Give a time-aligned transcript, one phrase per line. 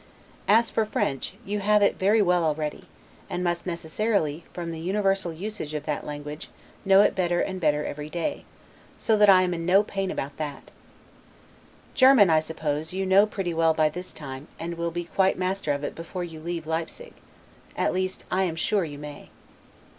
[0.47, 2.85] As for French, you have it very well already;
[3.29, 6.49] and must necessarily, from the universal usage of that language,
[6.83, 8.43] know it better and better every day:
[8.97, 10.71] so that I am in no pain about that:
[11.93, 15.71] German, I suppose, you know pretty well by this time, and will be quite master
[15.71, 17.13] of it before you leave Leipsig:
[17.77, 19.29] at least, I am sure you may.